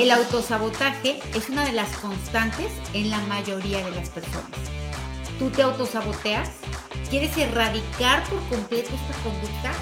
[0.00, 4.58] El autosabotaje es una de las constantes en la mayoría de las personas.
[5.38, 6.48] ¿Tú te autosaboteas?
[7.10, 9.72] ¿Quieres erradicar por completo esta conducta?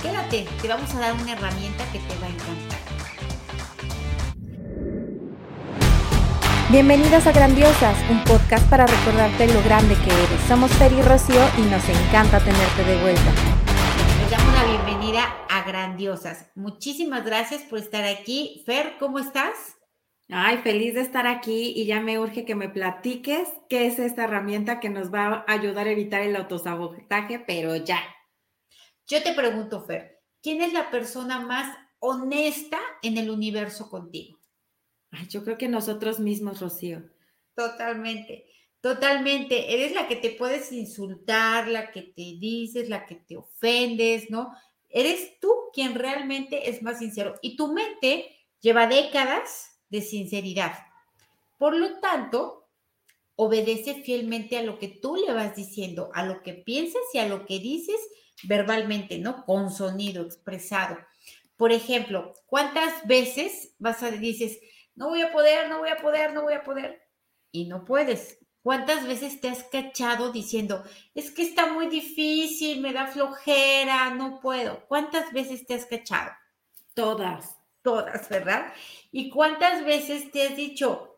[0.00, 2.78] Quédate, te vamos a dar una herramienta que te va a encantar.
[6.70, 10.40] Bienvenidas a Grandiosas, un podcast para recordarte lo grande que eres.
[10.46, 13.55] Somos Fer y Rocío y nos encanta tenerte de vuelta.
[14.66, 16.50] La bienvenida a Grandiosas.
[16.56, 18.64] Muchísimas gracias por estar aquí.
[18.66, 19.76] Fer, ¿cómo estás?
[20.28, 24.24] Ay, feliz de estar aquí y ya me urge que me platiques qué es esta
[24.24, 28.00] herramienta que nos va a ayudar a evitar el autosabotaje, pero ya.
[29.06, 34.40] Yo te pregunto, Fer, ¿quién es la persona más honesta en el universo contigo?
[35.12, 37.04] Ay, yo creo que nosotros mismos, Rocío.
[37.54, 38.46] Totalmente,
[38.80, 39.74] totalmente.
[39.74, 44.50] Eres la que te puedes insultar, la que te dices, la que te ofendes, ¿no?
[44.96, 47.34] Eres tú quien realmente es más sincero.
[47.42, 50.72] Y tu mente lleva décadas de sinceridad.
[51.58, 52.70] Por lo tanto,
[53.34, 57.28] obedece fielmente a lo que tú le vas diciendo, a lo que piensas y a
[57.28, 58.00] lo que dices
[58.44, 59.44] verbalmente, ¿no?
[59.44, 60.96] Con sonido expresado.
[61.58, 64.58] Por ejemplo, ¿cuántas veces vas a dices,
[64.94, 67.02] no voy a poder, no voy a poder, no voy a poder?
[67.52, 68.38] Y no puedes.
[68.66, 70.82] ¿Cuántas veces te has cachado diciendo,
[71.14, 74.84] es que está muy difícil, me da flojera, no puedo?
[74.88, 76.32] ¿Cuántas veces te has cachado?
[76.92, 77.56] Todas.
[77.82, 78.72] Todas, ¿verdad?
[79.12, 81.16] ¿Y cuántas veces te has dicho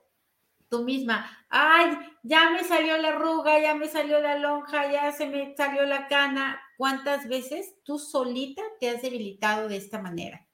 [0.69, 5.27] tú misma, ay, ya me salió la arruga, ya me salió la lonja, ya se
[5.27, 6.61] me salió la cana?
[6.77, 10.47] ¿Cuántas veces tú solita te has debilitado de esta manera?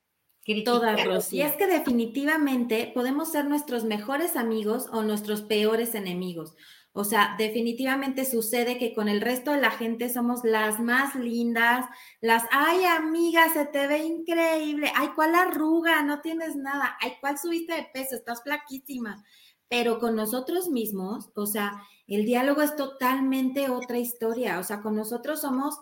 [0.65, 1.39] Todas, Rosy.
[1.39, 6.55] Y es que definitivamente podemos ser nuestros mejores amigos o nuestros peores enemigos.
[6.97, 11.85] O sea, definitivamente sucede que con el resto de la gente somos las más lindas,
[12.21, 16.03] las, ay amiga, se te ve increíble, ay, ¿cuál arruga?
[16.05, 18.15] No tienes nada, ay, ¿cuál subiste de peso?
[18.15, 19.25] Estás flaquísima.
[19.69, 24.61] Pero con nosotros mismos, o sea, el diálogo es totalmente otra historia.
[24.61, 25.81] O sea, con nosotros somos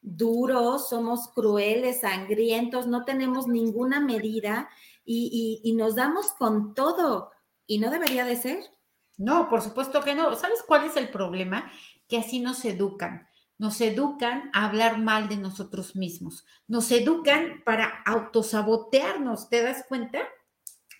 [0.00, 4.70] duros, somos crueles, sangrientos, no tenemos ninguna medida
[5.04, 7.30] y, y nos damos con todo.
[7.66, 8.75] Y no debería de ser.
[9.16, 10.34] No, por supuesto que no.
[10.34, 11.70] ¿Sabes cuál es el problema?
[12.08, 13.28] Que así nos educan.
[13.58, 16.44] Nos educan a hablar mal de nosotros mismos.
[16.68, 19.48] Nos educan para autosabotearnos.
[19.48, 20.18] ¿Te das cuenta?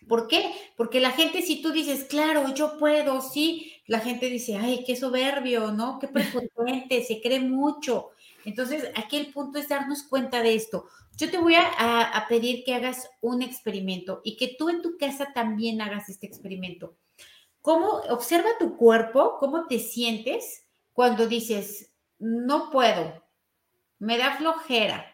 [0.08, 0.52] ¿Por qué?
[0.76, 4.96] Porque la gente, si tú dices, claro, yo puedo, sí, la gente dice, ay, qué
[4.96, 5.98] soberbio, ¿no?
[5.98, 8.10] Qué prepotente, se cree mucho.
[8.44, 10.86] Entonces, aquí el punto es darnos cuenta de esto.
[11.16, 14.96] Yo te voy a, a, pedir que hagas un experimento y que tú en tu
[14.96, 16.94] casa también hagas este experimento.
[17.66, 19.38] ¿Cómo observa tu cuerpo?
[19.40, 23.24] ¿Cómo te sientes cuando dices, no puedo,
[23.98, 25.04] me da flojera,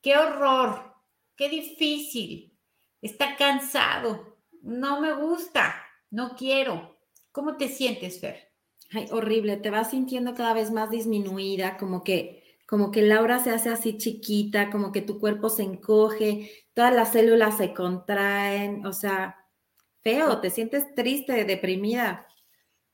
[0.00, 0.94] qué horror,
[1.34, 2.56] qué difícil,
[3.00, 5.74] está cansado, no me gusta,
[6.08, 7.00] no quiero?
[7.32, 8.52] ¿Cómo te sientes, Fer?
[8.92, 13.50] Ay, horrible, te vas sintiendo cada vez más disminuida, como que, como que Laura se
[13.50, 18.92] hace así chiquita, como que tu cuerpo se encoge, todas las células se contraen, o
[18.92, 19.41] sea,
[20.02, 22.26] feo, te sientes triste, deprimida.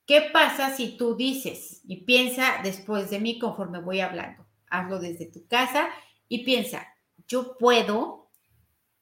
[0.07, 4.47] ¿Qué pasa si tú dices y piensa después de mí conforme voy hablando?
[4.71, 5.89] Hablo desde tu casa
[6.29, 6.87] y piensa,
[7.27, 8.31] yo puedo,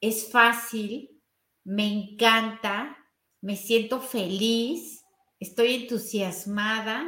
[0.01, 1.23] es fácil,
[1.65, 2.97] me encanta,
[3.41, 5.05] me siento feliz,
[5.39, 7.05] estoy entusiasmada,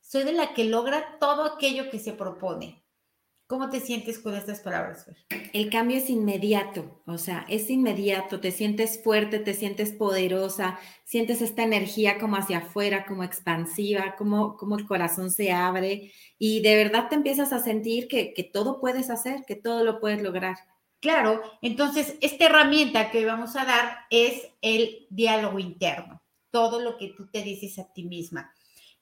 [0.00, 2.79] soy de la que logra todo aquello que se propone.
[3.50, 5.10] ¿Cómo te sientes con estas palabras,
[5.52, 11.42] El cambio es inmediato, o sea, es inmediato, te sientes fuerte, te sientes poderosa, sientes
[11.42, 16.76] esta energía como hacia afuera, como expansiva, como, como el corazón se abre y de
[16.76, 20.56] verdad te empiezas a sentir que, que todo puedes hacer, que todo lo puedes lograr.
[21.00, 26.22] Claro, entonces esta herramienta que vamos a dar es el diálogo interno,
[26.52, 28.54] todo lo que tú te dices a ti misma.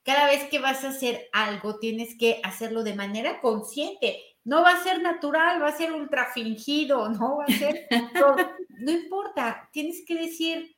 [0.04, 4.72] Cada vez que vas a hacer algo, tienes que hacerlo de manera consciente no va
[4.72, 7.86] a ser natural, va a ser ultra fingido, no va a ser,
[8.80, 10.76] no, importa, tienes que decir,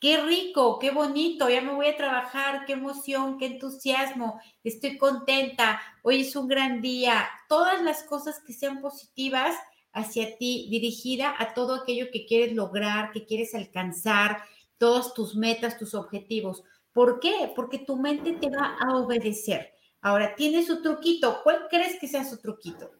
[0.00, 5.80] qué rico, qué bonito, ya me voy a trabajar, qué emoción, qué entusiasmo, estoy contenta,
[6.02, 9.56] hoy es un gran día, todas las cosas que sean positivas
[9.92, 14.42] hacia ti, dirigida a todo aquello que quieres lograr, que quieres alcanzar,
[14.78, 16.62] todas tus metas, tus objetivos.
[16.92, 17.52] ¿Por qué?
[17.54, 19.72] Porque tu mente te va a obedecer.
[20.00, 21.40] Ahora, tiene su truquito.
[21.42, 22.90] ¿Cuál crees que sea su truquito?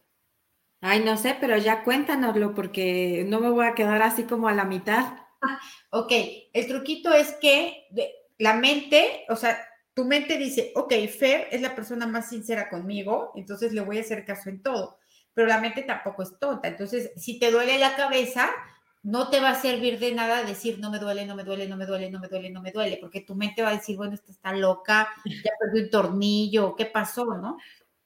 [0.80, 4.54] Ay, no sé, pero ya cuéntanoslo porque no me voy a quedar así como a
[4.54, 5.14] la mitad.
[5.90, 6.12] ok,
[6.52, 7.88] el truquito es que
[8.38, 9.58] la mente, o sea,
[9.92, 14.02] tu mente dice, ok, Fer es la persona más sincera conmigo, entonces le voy a
[14.02, 14.98] hacer caso en todo,
[15.34, 16.68] pero la mente tampoco es tonta.
[16.68, 18.48] Entonces, si te duele la cabeza,
[19.02, 21.76] no te va a servir de nada decir no me duele, no me duele, no
[21.76, 24.14] me duele, no me duele, no me duele, porque tu mente va a decir, bueno,
[24.14, 27.58] esta está loca, ya perdió un tornillo, ¿qué pasó, no?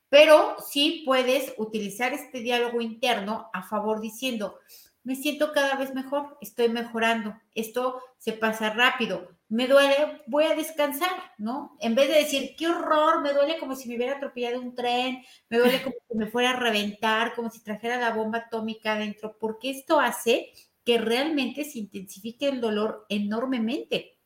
[0.09, 4.59] Pero sí puedes utilizar este diálogo interno a favor diciendo,
[5.05, 10.55] me siento cada vez mejor, estoy mejorando, esto se pasa rápido, me duele, voy a
[10.55, 11.77] descansar, ¿no?
[11.81, 15.23] En vez de decir, qué horror, me duele como si me hubiera atropellado un tren,
[15.49, 19.37] me duele como si me fuera a reventar, como si trajera la bomba atómica adentro,
[19.39, 20.53] porque esto hace
[20.85, 24.19] que realmente se intensifique el dolor enormemente.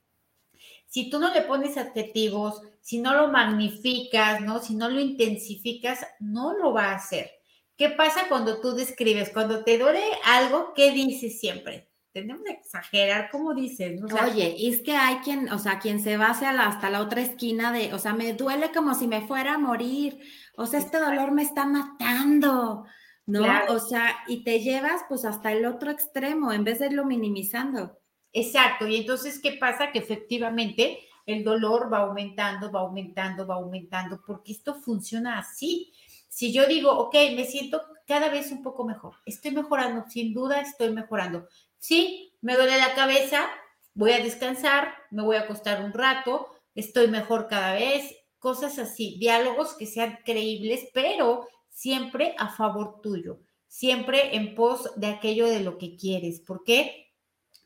[0.87, 4.61] Si tú no le pones adjetivos, si no lo magnificas, ¿no?
[4.61, 7.31] Si no lo intensificas, no lo va a hacer.
[7.77, 9.31] ¿Qué pasa cuando tú describes?
[9.31, 11.91] Cuando te duele algo, ¿qué dices siempre?
[12.13, 14.01] Tenemos que exagerar, ¿cómo dices?
[14.23, 17.21] Oye, es que hay quien, o sea, quien se va hacia la, hasta la otra
[17.21, 20.19] esquina de, o sea, me duele como si me fuera a morir,
[20.57, 22.87] o sea, este dolor me está matando,
[23.27, 23.45] ¿no?
[23.69, 27.99] O sea, y te llevas pues hasta el otro extremo en vez de irlo minimizando.
[28.33, 29.93] Exacto, y entonces, ¿qué pasa?
[29.93, 35.93] Que efectivamente el dolor va aumentando, va aumentando, va aumentando, porque esto funciona así.
[36.29, 40.61] Si yo digo, ok, me siento cada vez un poco mejor, estoy mejorando, sin duda
[40.61, 41.49] estoy mejorando.
[41.79, 43.47] Sí, me duele la cabeza,
[43.95, 49.17] voy a descansar, me voy a acostar un rato, estoy mejor cada vez, cosas así,
[49.19, 55.61] diálogos que sean creíbles, pero siempre a favor tuyo, siempre en pos de aquello de
[55.61, 56.41] lo que quieres.
[56.41, 57.13] ¿Por qué?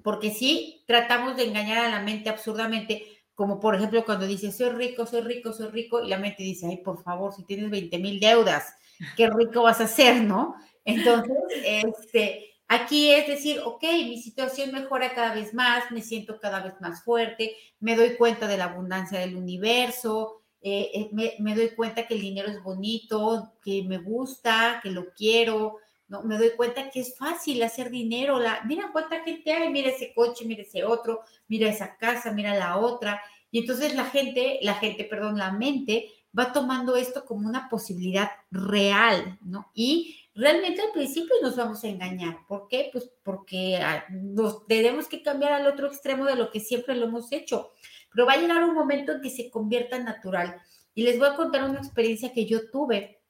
[0.03, 4.71] Porque si tratamos de engañar a la mente absurdamente, como por ejemplo cuando dices, soy
[4.71, 7.99] rico, soy rico, soy rico, y la mente dice, ay, por favor, si tienes 20
[8.01, 8.75] mil deudas,
[9.17, 10.57] qué rico vas a ser, ¿no?
[10.85, 16.61] Entonces, este, aquí es decir, ok, mi situación mejora cada vez más, me siento cada
[16.65, 21.71] vez más fuerte, me doy cuenta de la abundancia del universo, eh, eh, me, doy
[21.71, 25.77] cuenta que el dinero es bonito, que me gusta, que lo quiero,
[26.09, 26.23] ¿no?
[26.23, 28.39] Me doy cuenta que es fácil hacer dinero.
[28.39, 32.55] La, mira cuánta gente hay, mira ese coche, mira ese otro, mira esa casa, mira
[32.55, 33.23] la otra.
[33.51, 38.31] Y entonces la gente, la gente, perdón, la mente va tomando esto como una posibilidad
[38.51, 39.71] real, ¿no?
[39.75, 42.47] Y realmente al principio nos vamos a engañar.
[42.47, 42.91] ¿Por qué?
[42.93, 47.07] Pues porque ah, nos tenemos que cambiar al otro extremo de lo que siempre lo
[47.07, 47.71] hemos hecho.
[48.13, 50.61] Pero va a llegar un momento en que se convierta en natural.
[50.95, 53.21] Y les voy a contar una experiencia que yo tuve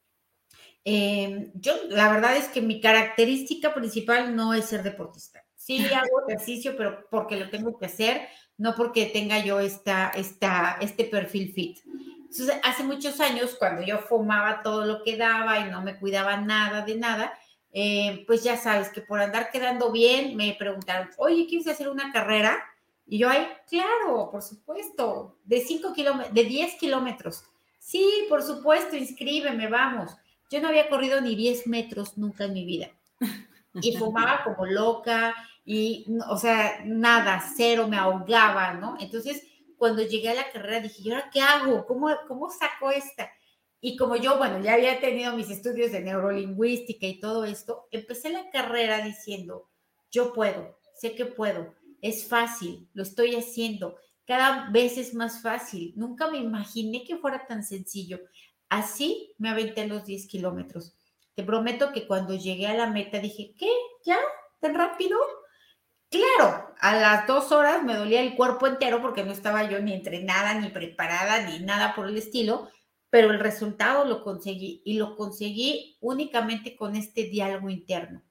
[0.84, 5.44] Em, yo, la verdad es que mi característica principal no es ser deportista.
[5.54, 10.78] Sí hago ejercicio, pero porque lo tengo que hacer, no porque tenga yo esta, esta,
[10.80, 11.78] este perfil fit.
[11.84, 16.36] Entonces, hace muchos años, cuando yo fumaba todo lo que daba y no me cuidaba
[16.36, 17.32] nada de nada,
[17.72, 22.12] eh, pues ya sabes que por andar quedando bien, me preguntaron, oye, ¿quieres hacer una
[22.12, 22.62] carrera?
[23.10, 27.42] Y yo, ay, claro, por supuesto, de 5 kilómetros, de 10 kilómetros.
[27.80, 30.12] Sí, por supuesto, inscríbeme, vamos.
[30.48, 32.88] Yo no había corrido ni 10 metros nunca en mi vida.
[33.82, 35.34] Y fumaba como loca
[35.64, 38.96] y, o sea, nada, cero, me ahogaba, ¿no?
[39.00, 39.44] Entonces,
[39.76, 41.86] cuando llegué a la carrera dije, ¿y ahora qué hago?
[41.86, 43.28] ¿Cómo, cómo saco esta?
[43.80, 48.30] Y como yo, bueno, ya había tenido mis estudios de neurolingüística y todo esto, empecé
[48.30, 49.68] la carrera diciendo,
[50.12, 53.96] yo puedo, sé que puedo, es fácil, lo estoy haciendo,
[54.30, 55.92] cada vez es más fácil.
[55.96, 58.20] Nunca me imaginé que fuera tan sencillo.
[58.68, 60.94] Así me aventé los 10 kilómetros.
[61.34, 63.68] Te prometo que cuando llegué a la meta dije, ¿qué?
[64.04, 64.18] ¿Ya?
[64.60, 65.18] ¿Tan rápido?
[66.10, 69.92] Claro, a las dos horas me dolía el cuerpo entero porque no estaba yo ni
[69.92, 72.68] entrenada, ni preparada, ni nada por el estilo,
[73.10, 78.22] pero el resultado lo conseguí y lo conseguí únicamente con este diálogo interno.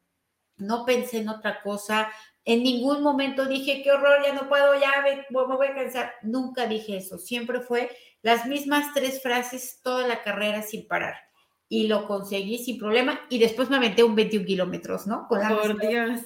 [0.55, 2.09] No pensé en otra cosa,
[2.49, 6.13] en ningún momento dije, qué horror, ya no puedo, ya me, me voy a cansar.
[6.23, 7.91] Nunca dije eso, siempre fue
[8.23, 11.15] las mismas tres frases toda la carrera sin parar.
[11.67, 15.27] Y lo conseguí sin problema y después me aventé un 21 kilómetros, ¿no?
[15.29, 15.39] Por
[15.79, 16.21] Dios.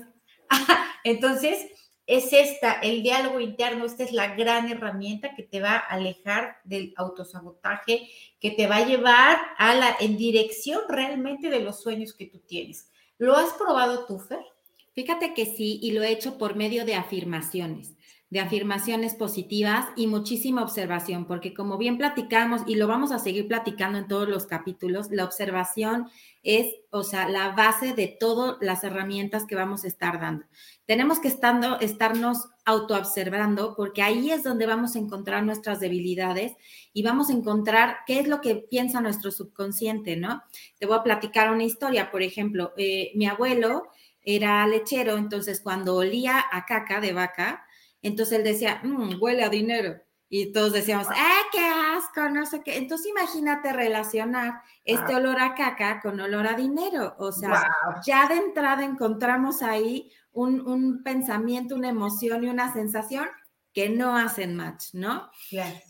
[1.03, 1.67] Entonces,
[2.07, 6.55] es esta, el diálogo interno, esta es la gran herramienta que te va a alejar
[6.63, 12.13] del autosabotaje, que te va a llevar a la, en dirección realmente de los sueños
[12.13, 12.89] que tú tienes.
[13.17, 14.52] ¿Lo has probado tú, Fer?
[14.93, 17.95] Fíjate que sí, y lo he hecho por medio de afirmaciones
[18.33, 23.47] de afirmaciones positivas y muchísima observación, porque como bien platicamos y lo vamos a seguir
[23.47, 26.07] platicando en todos los capítulos, la observación
[26.41, 30.47] es, o sea, la base de todas las herramientas que vamos a estar dando.
[30.87, 36.53] Tenemos que estando, estarnos autoobservando porque ahí es donde vamos a encontrar nuestras debilidades
[36.91, 40.41] y vamos a encontrar qué es lo que piensa nuestro subconsciente, ¿no?
[40.79, 43.91] Te voy a platicar una historia, por ejemplo, eh, mi abuelo
[44.23, 47.65] era lechero, entonces cuando olía a caca de vaca,
[48.01, 50.01] entonces él decía, mm, huele a dinero.
[50.29, 52.27] y todos decíamos, ¡eh, qué asco!
[52.29, 52.77] No sé qué.
[52.77, 57.15] Entonces imagínate relacionar este olor a caca con olor a dinero.
[57.19, 57.69] O sea,
[58.03, 63.27] ya de entrada encontramos ahí un, un pensamiento, una emoción y una sensación
[63.73, 65.29] que no hacen match, ¿no?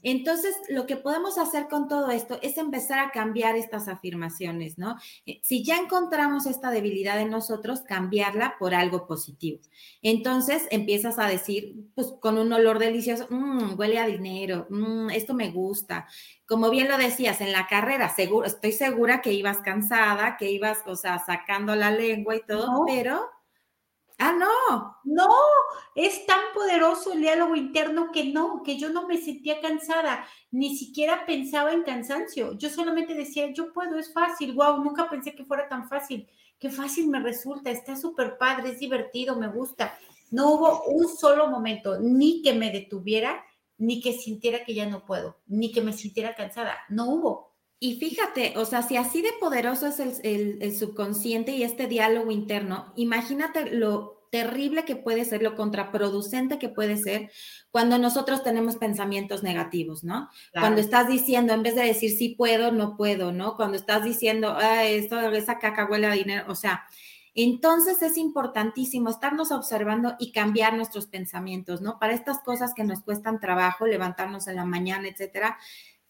[0.01, 4.95] Entonces, lo que podemos hacer con todo esto es empezar a cambiar estas afirmaciones, ¿no?
[5.25, 9.59] Eh, si ya encontramos esta debilidad en nosotros, cambiarla por algo positivo.
[10.01, 15.33] Entonces, empiezas a decir, pues con un olor delicioso, mmm, huele a dinero, mmm, esto
[15.33, 16.07] me gusta.
[16.45, 20.79] Como bien lo decías, en la carrera, seguro, estoy segura que ibas cansada, que ibas,
[20.85, 23.29] o sea, sacando la lengua y todo, pero
[24.19, 24.97] Ah, no.
[25.03, 25.29] No,
[25.95, 30.77] es tan poderoso el diálogo interno que no, que yo no me sentía cansada, ni
[30.77, 32.53] siquiera pensaba en cansancio.
[32.57, 36.27] Yo solamente decía, yo puedo, es fácil, wow, nunca pensé que fuera tan fácil.
[36.57, 39.97] Qué fácil me resulta, está súper padre, es divertido, me gusta.
[40.31, 43.43] No hubo un solo momento, ni que me detuviera,
[43.77, 46.77] ni que sintiera que ya no puedo, ni que me sintiera cansada.
[46.89, 47.52] No hubo.
[47.83, 52.93] Y fíjate, o sea, si así de poderoso es el, subconsciente y este diálogo interno,
[52.95, 57.29] imagínate lo terrible que puede ser, lo contraproducente que puede ser
[57.71, 60.29] cuando nosotros tenemos pensamientos negativos, ¿no?
[60.53, 63.57] Cuando estás diciendo, en vez de decir sí puedo, no puedo, ¿no?
[63.57, 66.85] Cuando estás diciendo, ah, esto, esa caca huele a dinero, o sea,
[67.35, 71.99] entonces es importantísimo estarnos observando y cambiar nuestros pensamientos, ¿no?
[71.99, 75.57] Para estas cosas que nos cuestan trabajo, levantarnos en la mañana, etcétera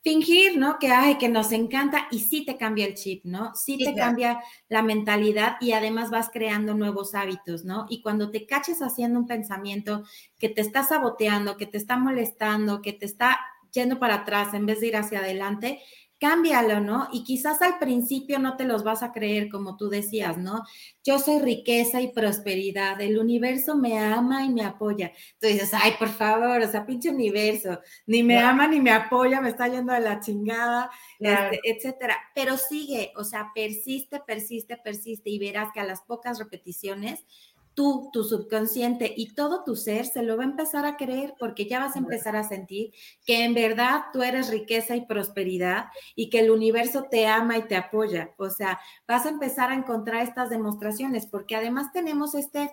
[0.03, 0.79] fingir, ¿no?
[0.79, 3.55] Que, ay, que nos encanta y sí te cambia el chip, ¿no?
[3.55, 7.86] Sí te cambia la mentalidad y además vas creando nuevos hábitos, ¿no?
[7.89, 10.03] Y cuando te caches haciendo un pensamiento
[10.38, 13.39] que te está saboteando, que te está molestando, que te está
[13.72, 15.81] yendo para atrás en vez de ir hacia adelante,
[16.24, 17.10] cámbialo, ¿no?
[17.12, 20.63] Y quizás al principio no te los vas a creer, como tú decías, ¿no?
[21.03, 25.12] Yo soy riqueza y prosperidad, el universo me ama y me apoya.
[25.38, 29.42] Tú dices, ay, por favor, o sea, pinche universo, ni me ama ni me apoya,
[29.42, 30.89] me está yendo a la chingada,
[31.20, 32.18] este, etcétera.
[32.34, 37.25] Pero sigue, o sea, persiste, persiste, persiste y verás que a las pocas repeticiones
[37.74, 41.68] tú, tu subconsciente y todo tu ser se lo va a empezar a creer porque
[41.68, 42.94] ya vas a empezar a sentir
[43.25, 47.63] que en verdad tú eres riqueza y prosperidad y que el universo te ama y
[47.63, 48.34] te apoya.
[48.38, 52.72] O sea, vas a empezar a encontrar estas demostraciones porque además tenemos este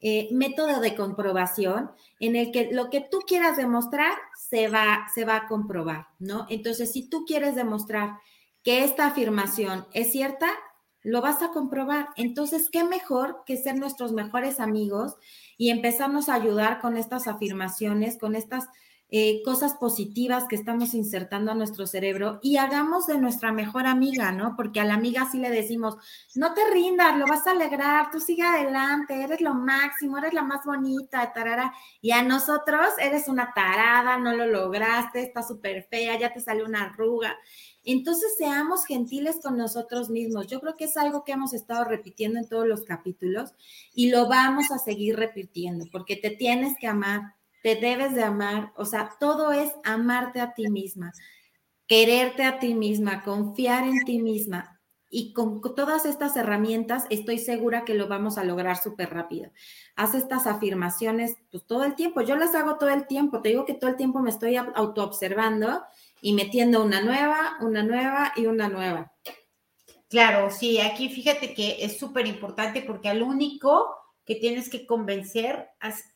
[0.00, 5.24] eh, método de comprobación en el que lo que tú quieras demostrar se va, se
[5.24, 6.46] va a comprobar, ¿no?
[6.48, 8.18] Entonces, si tú quieres demostrar
[8.62, 10.50] que esta afirmación es cierta,
[11.02, 12.08] lo vas a comprobar.
[12.16, 15.16] Entonces, ¿qué mejor que ser nuestros mejores amigos
[15.56, 18.68] y empezarnos a ayudar con estas afirmaciones, con estas
[19.14, 24.32] eh, cosas positivas que estamos insertando a nuestro cerebro y hagamos de nuestra mejor amiga,
[24.32, 24.56] ¿no?
[24.56, 25.98] Porque a la amiga sí le decimos,
[26.34, 30.44] no te rindas, lo vas a alegrar, tú sigue adelante, eres lo máximo, eres la
[30.44, 31.74] más bonita, tarara.
[32.00, 36.64] Y a nosotros eres una tarada, no lo lograste, está súper fea, ya te salió
[36.64, 37.36] una arruga.
[37.84, 40.46] Entonces, seamos gentiles con nosotros mismos.
[40.46, 43.54] Yo creo que es algo que hemos estado repitiendo en todos los capítulos
[43.92, 48.72] y lo vamos a seguir repitiendo porque te tienes que amar, te debes de amar.
[48.76, 51.12] O sea, todo es amarte a ti misma,
[51.86, 54.80] quererte a ti misma, confiar en ti misma.
[55.14, 59.50] Y con todas estas herramientas estoy segura que lo vamos a lograr súper rápido.
[59.94, 62.22] Haz estas afirmaciones pues, todo el tiempo.
[62.22, 63.42] Yo las hago todo el tiempo.
[63.42, 65.82] Te digo que todo el tiempo me estoy autoobservando
[66.22, 69.12] y metiendo una nueva, una nueva y una nueva.
[70.08, 75.68] Claro, sí, aquí fíjate que es súper importante porque al único que tienes que convencer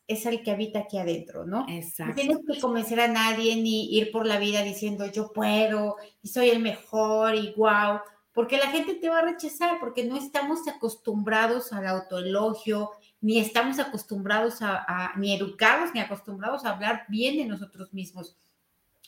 [0.07, 1.67] es el que habita aquí adentro, ¿no?
[1.69, 2.11] Exacto.
[2.11, 6.29] No tienes que convencer a nadie ni ir por la vida diciendo yo puedo y
[6.29, 7.99] soy el mejor y wow,
[8.33, 13.81] porque la gente te va a rechazar porque no estamos acostumbrados al autoelogio, ni estamos
[13.81, 18.37] acostumbrados a, ni educados ni acostumbrados a hablar bien de nosotros mismos.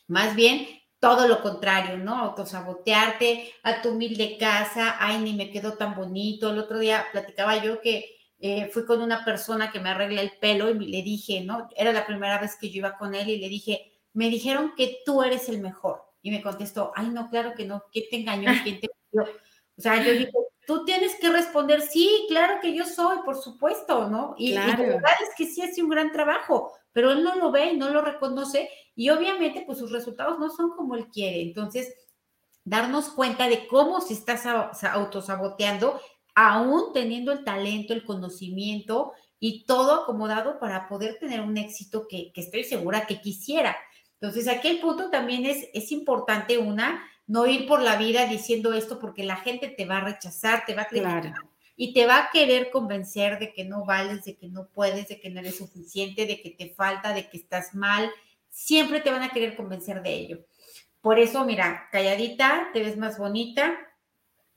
[0.08, 0.66] Más bien
[1.00, 2.16] todo lo contrario, ¿no?
[2.16, 6.50] Autosabotearte a tu humilde casa, ay, ni me quedó tan bonito.
[6.50, 10.32] El otro día platicaba yo que eh, fui con una persona que me arregla el
[10.40, 11.68] pelo y le dije, ¿no?
[11.76, 14.98] Era la primera vez que yo iba con él y le dije, me dijeron que
[15.04, 16.04] tú eres el mejor.
[16.22, 18.50] Y me contestó, ay, no, claro que no, ¿quién te engañó?
[18.64, 19.32] ¿Quién te engañó?
[19.76, 24.06] O sea, yo digo, tú tienes que responder, sí, claro que yo soy, por supuesto,
[24.10, 24.34] ¿no?
[24.36, 27.72] Y, la verdad es que sí hace un gran trabajo, pero él no lo ve
[27.72, 31.40] y no lo reconoce y obviamente pues sus resultados no son como él quiere.
[31.40, 31.94] Entonces,
[32.64, 35.98] darnos cuenta de cómo se está autosaboteando,
[36.34, 42.30] aún teniendo el talento, el conocimiento y todo acomodado para poder tener un éxito que,
[42.34, 43.74] estoy segura que quisiera.
[44.20, 48.72] Entonces, aquí el punto también es, es importante una, no ir por la vida diciendo
[48.72, 51.34] esto porque la gente te va a rechazar, te va a criticar
[51.76, 55.20] y te va a querer convencer de que no vales, de que no puedes, de
[55.20, 58.10] que no eres suficiente, de que te falta, de que estás mal,
[58.48, 60.44] siempre te van a querer convencer de ello.
[61.00, 63.78] Por eso, mira, calladita, te ves más bonita.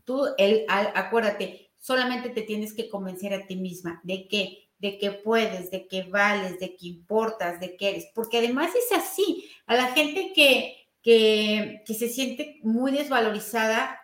[0.03, 5.11] Tú, el, acuérdate, solamente te tienes que convencer a ti misma de que de que
[5.11, 9.47] puedes, de que vales, de que importas, de que eres, porque además es así.
[9.67, 14.01] A la gente que, que, se siente muy desvalorizada,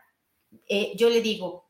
[0.67, 1.69] eh, yo le digo,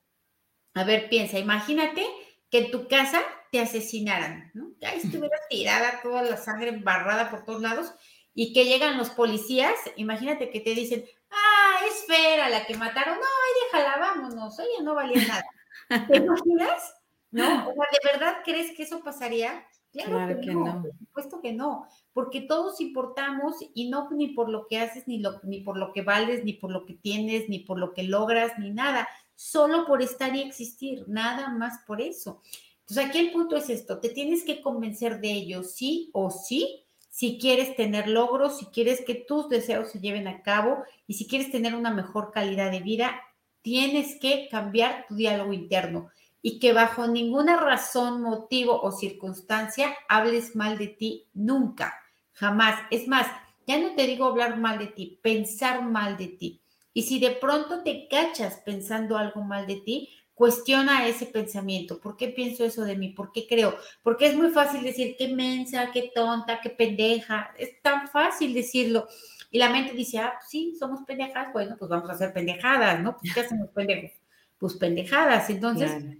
[0.73, 2.05] a ver, piensa, imagínate
[2.49, 4.71] que en tu casa te asesinaran, ¿no?
[4.79, 7.93] Que ahí estuviera tirada toda la sangre embarrada por todos lados
[8.33, 13.15] y que llegan los policías, imagínate que te dicen, ah, es Fera la que mataron,
[13.15, 16.07] no, ay, déjala, vámonos, oye, no valía nada.
[16.07, 16.93] ¿Te imaginas?
[17.31, 17.69] ¿No?
[17.69, 19.67] O sea, ¿de verdad crees que eso pasaría?
[20.05, 24.67] Claro, que, no, por supuesto que no, porque todos importamos y no ni por lo
[24.67, 27.59] que haces, ni, lo, ni por lo que vales, ni por lo que tienes, ni
[27.59, 32.41] por lo que logras, ni nada, solo por estar y existir, nada más por eso.
[32.81, 36.83] Entonces aquí el punto es esto, te tienes que convencer de ello, sí o sí,
[37.09, 41.27] si quieres tener logros, si quieres que tus deseos se lleven a cabo y si
[41.27, 43.19] quieres tener una mejor calidad de vida,
[43.61, 46.09] tienes que cambiar tu diálogo interno
[46.47, 51.93] y que bajo ninguna razón, motivo o circunstancia hables mal de ti nunca,
[52.31, 52.79] jamás.
[52.89, 53.27] Es más,
[53.65, 56.61] ya no te digo hablar mal de ti, pensar mal de ti.
[56.93, 61.99] Y si de pronto te cachas pensando algo mal de ti, cuestiona ese pensamiento.
[61.99, 63.09] ¿Por qué pienso eso de mí?
[63.09, 63.75] ¿Por qué creo?
[64.01, 67.53] Porque es muy fácil decir qué mensa, qué tonta, qué pendeja.
[67.57, 69.09] Es tan fácil decirlo.
[69.51, 71.51] Y la mente dice, ah, pues sí, somos pendejas.
[71.51, 73.17] Bueno, pues vamos a hacer pendejadas, ¿no?
[73.33, 74.11] ¿Qué hacemos pendejos?
[74.57, 75.49] Pues pendejadas.
[75.49, 76.17] Entonces,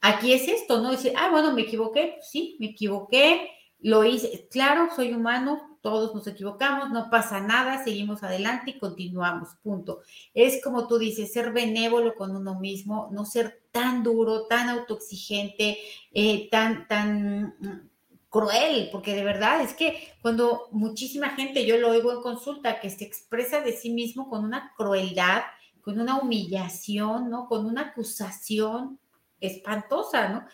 [0.00, 0.90] Aquí es esto, ¿no?
[0.92, 3.50] Dice, ah, bueno, me equivoqué, pues sí, me equivoqué,
[3.80, 9.50] lo hice, claro, soy humano, todos nos equivocamos, no pasa nada, seguimos adelante y continuamos,
[9.62, 10.00] punto.
[10.34, 15.78] Es como tú dices, ser benévolo con uno mismo, no ser tan duro, tan autoexigente,
[16.12, 17.88] eh, tan, tan mm,
[18.28, 22.90] cruel, porque de verdad es que cuando muchísima gente, yo lo oigo en consulta, que
[22.90, 25.42] se expresa de sí mismo con una crueldad,
[25.80, 27.46] con una humillación, ¿no?
[27.46, 28.98] Con una acusación,
[29.40, 30.46] espantosa, ¿no?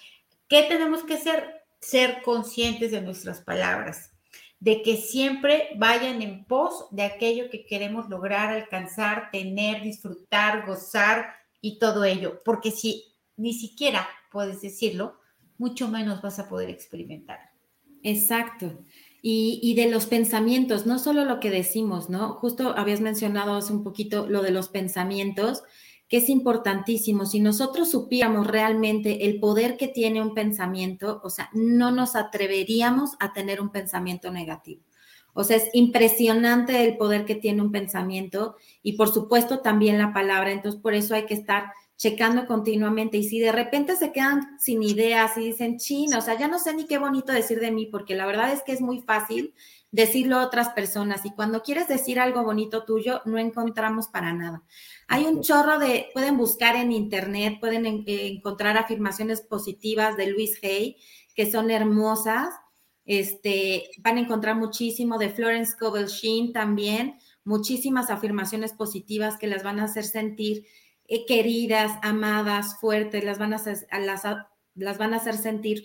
[0.48, 1.62] ¿Qué tenemos que hacer?
[1.80, 4.12] Ser conscientes de nuestras palabras,
[4.60, 11.34] de que siempre vayan en pos de aquello que queremos lograr, alcanzar, tener, disfrutar, gozar
[11.60, 15.18] y todo ello, porque si ni siquiera puedes decirlo,
[15.58, 17.50] mucho menos vas a poder experimentar.
[18.02, 18.84] Exacto.
[19.22, 22.34] Y, y, de los pensamientos, no solo lo que decimos, ¿no?
[22.34, 25.62] Justo habías mencionado hace un poquito lo de los pensamientos
[26.08, 27.26] que es importantísimo.
[27.26, 33.12] Si nosotros supiéramos realmente el poder que tiene un pensamiento, o sea, no nos atreveríamos
[33.20, 34.82] a tener un pensamiento negativo.
[35.32, 40.12] O sea, es impresionante el poder que tiene un pensamiento y por supuesto también la
[40.12, 40.52] palabra.
[40.52, 43.18] Entonces, por eso hay que estar checando continuamente.
[43.18, 46.58] Y si de repente se quedan sin ideas y dicen, chino, o sea, ya no
[46.58, 49.54] sé ni qué bonito decir de mí, porque la verdad es que es muy fácil
[49.94, 51.24] decirlo a otras personas.
[51.24, 54.64] Y cuando quieres decir algo bonito tuyo, no encontramos para nada.
[55.06, 60.58] Hay un chorro de, pueden buscar en internet, pueden eh, encontrar afirmaciones positivas de Luis
[60.64, 60.96] Hay,
[61.36, 62.48] que son hermosas.
[63.04, 69.62] Este, van a encontrar muchísimo de Florence Scovel Sheen también, muchísimas afirmaciones positivas que las
[69.62, 70.66] van a hacer sentir
[71.06, 74.22] eh, queridas, amadas, fuertes, las van a hacer, las,
[74.74, 75.84] las van a hacer sentir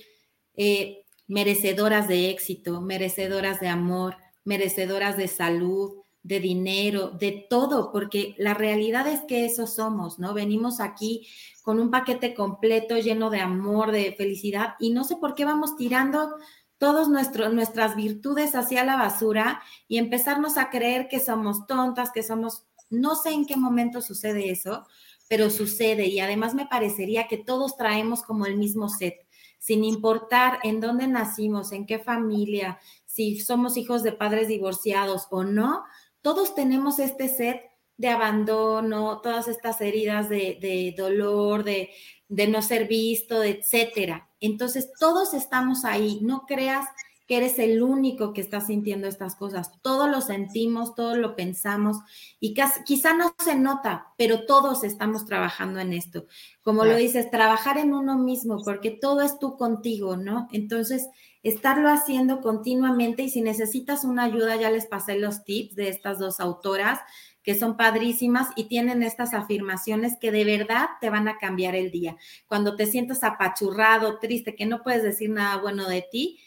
[0.56, 8.36] eh, merecedoras de éxito, merecedoras de amor, merecedoras de salud, de dinero, de todo, porque
[8.38, 10.34] la realidad es que eso somos, ¿no?
[10.34, 11.28] Venimos aquí
[11.62, 15.78] con un paquete completo lleno de amor, de felicidad, y no sé por qué vamos
[15.78, 16.36] tirando
[16.80, 22.66] todas nuestras virtudes hacia la basura y empezarnos a creer que somos tontas, que somos,
[22.90, 24.88] no sé en qué momento sucede eso,
[25.28, 29.29] pero sucede y además me parecería que todos traemos como el mismo set,
[29.60, 35.44] sin importar en dónde nacimos, en qué familia, si somos hijos de padres divorciados o
[35.44, 35.84] no,
[36.22, 37.62] todos tenemos este set
[37.98, 41.90] de abandono, todas estas heridas de, dolor, de,
[42.30, 44.30] de, no ser visto, etcétera.
[44.40, 46.20] Entonces, todos estamos ahí.
[46.22, 46.86] No creas
[47.30, 49.72] que eres el único que está sintiendo estas cosas.
[49.84, 51.98] Todos lo sentimos, todos lo pensamos
[52.40, 56.26] y quizá no se nota, pero todos estamos trabajando en esto.
[56.64, 60.48] Como lo dices, trabajar en uno mismo, porque todo es tú contigo, ¿no?
[60.52, 61.08] Entonces,
[61.44, 66.18] estarlo haciendo continuamente y si necesitas una ayuda, ya les pasé los tips de estas
[66.18, 67.00] dos autoras
[67.44, 71.92] que son padrísimas y tienen estas afirmaciones que de verdad te van a cambiar el
[71.92, 72.18] día.
[72.48, 76.40] Cuando te sientas apachurrado, triste, que no puedes decir nada bueno de ti,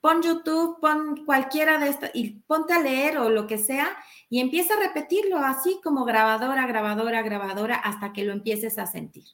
[0.00, 3.96] pon YouTube, pon cualquiera de estas y ponte a leer o lo que sea
[4.28, 9.24] y empieza a repetirlo así como grabadora, grabadora, grabadora hasta que lo empieces a sentir,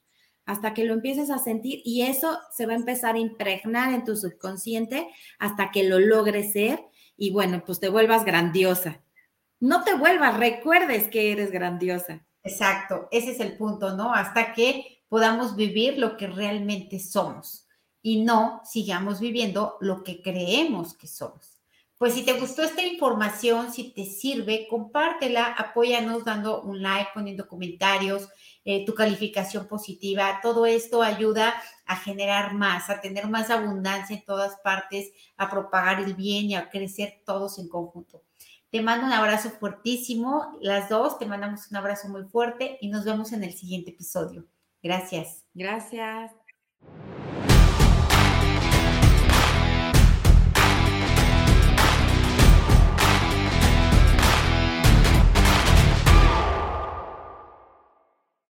[0.46, 4.05] hasta que lo empieces a sentir y eso se va a empezar a impregnar en
[4.05, 6.85] tu subconsciente hasta que lo logres ser
[7.16, 9.00] y bueno, pues te vuelvas grandiosa.
[9.61, 12.27] No te vuelvas, recuerdes que eres grandiosa.
[12.42, 14.12] Exacto, ese es el punto, ¿no?
[14.12, 17.63] Hasta que podamos vivir lo que realmente somos
[18.04, 21.58] y no sigamos viviendo lo que creemos que somos.
[21.96, 27.48] Pues si te gustó esta información, si te sirve, compártela, apóyanos dando un like, poniendo
[27.48, 28.28] comentarios,
[28.66, 30.40] eh, tu calificación positiva.
[30.42, 31.54] Todo esto ayuda
[31.86, 36.56] a generar más, a tener más abundancia en todas partes, a propagar el bien y
[36.56, 38.22] a crecer todos en conjunto.
[38.70, 43.06] Te mando un abrazo fuertísimo, las dos, te mandamos un abrazo muy fuerte y nos
[43.06, 44.44] vemos en el siguiente episodio.
[44.82, 45.46] Gracias.
[45.54, 46.32] Gracias.